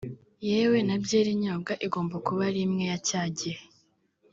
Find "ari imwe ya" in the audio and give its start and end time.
2.49-2.97